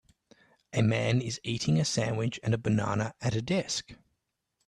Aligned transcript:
A 0.73 0.81
man 0.81 1.21
is 1.21 1.39
eating 1.43 1.79
a 1.79 1.85
sandwich 1.85 2.39
and 2.41 2.55
a 2.55 2.57
banana 2.57 3.13
at 3.21 3.35
a 3.35 3.41
desk. 3.43 3.93